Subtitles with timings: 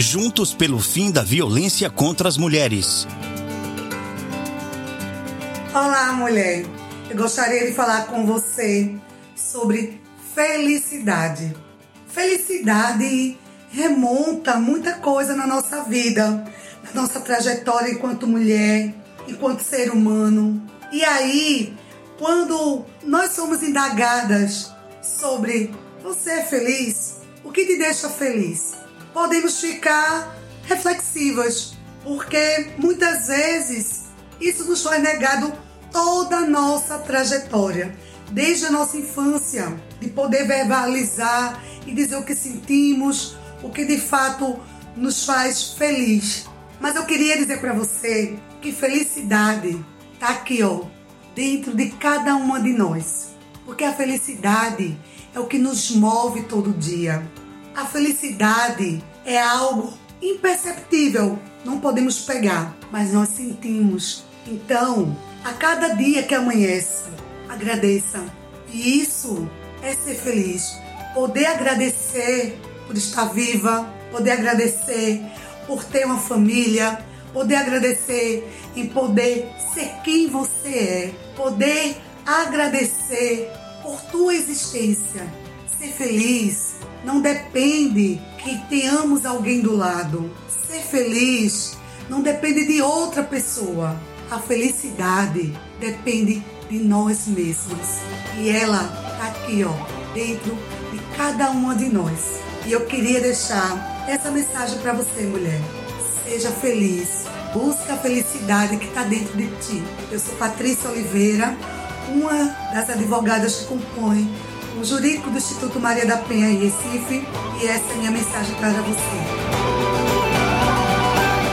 [0.00, 3.04] Juntos pelo fim da violência contra as mulheres.
[5.74, 6.64] Olá, mulher.
[7.10, 8.94] Eu gostaria de falar com você
[9.34, 10.00] sobre
[10.36, 11.52] felicidade.
[12.06, 13.36] Felicidade
[13.72, 16.44] remonta muita coisa na nossa vida,
[16.84, 18.94] na nossa trajetória enquanto mulher,
[19.26, 20.64] enquanto ser humano.
[20.92, 21.76] E aí,
[22.20, 24.70] quando nós somos indagadas
[25.02, 25.74] sobre
[26.04, 28.87] você é feliz, o que te deixa feliz?
[29.12, 31.74] Podemos ficar reflexivas,
[32.04, 34.04] porque muitas vezes
[34.40, 35.52] isso nos foi negado
[35.90, 37.96] toda a nossa trajetória,
[38.30, 43.98] desde a nossa infância, de poder verbalizar e dizer o que sentimos, o que de
[43.98, 44.58] fato
[44.96, 46.46] nos faz feliz.
[46.80, 50.82] Mas eu queria dizer para você que felicidade está aqui, ó,
[51.34, 53.30] dentro de cada uma de nós.
[53.64, 54.98] Porque a felicidade
[55.34, 57.22] é o que nos move todo dia.
[57.78, 64.24] A felicidade é algo imperceptível, não podemos pegar, mas nós sentimos.
[64.48, 67.04] Então, a cada dia que amanhece,
[67.48, 68.24] agradeça.
[68.72, 69.48] E isso
[69.80, 70.76] é ser feliz.
[71.14, 75.22] Poder agradecer por estar viva, poder agradecer
[75.64, 76.98] por ter uma família,
[77.32, 83.48] poder agradecer em poder ser quem você é, poder agradecer
[83.84, 85.47] por tua existência.
[85.76, 90.30] Ser feliz não depende que tenhamos alguém do lado.
[90.66, 91.76] Ser feliz
[92.08, 94.00] não depende de outra pessoa.
[94.30, 98.00] A felicidade depende de nós mesmos.
[98.38, 99.72] E ela está aqui, ó,
[100.14, 100.56] dentro
[100.92, 102.40] de cada uma de nós.
[102.66, 105.60] E eu queria deixar essa mensagem para você, mulher.
[106.24, 107.24] Seja feliz.
[107.52, 109.82] Busca a felicidade que está dentro de ti.
[110.10, 111.56] Eu sou Patrícia Oliveira,
[112.08, 114.30] uma das advogadas que compõe
[114.80, 117.26] o jurídico do Instituto Maria da Penha em Recife,
[117.60, 119.18] e essa é a minha mensagem para você.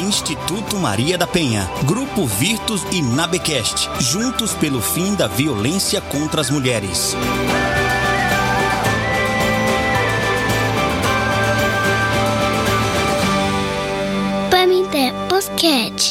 [0.00, 6.50] Instituto Maria da Penha, Grupo Virtus e Nabecast, juntos pelo fim da violência contra as
[6.50, 7.14] mulheres.
[14.50, 16.09] Pamité Podcast.